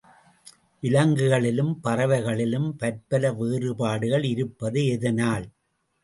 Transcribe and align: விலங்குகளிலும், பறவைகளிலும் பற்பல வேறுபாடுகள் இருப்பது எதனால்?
விலங்குகளிலும், 0.83 1.73
பறவைகளிலும் 1.83 2.69
பற்பல 2.75 3.31
வேறுபாடுகள் 3.33 4.23
இருப்பது 4.23 4.81
எதனால்? 4.87 5.45